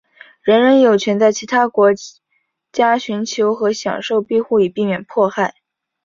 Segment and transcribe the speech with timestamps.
[0.41, 1.91] 人人有权在其他国
[2.71, 5.53] 家寻求和享受庇护以避免迫害。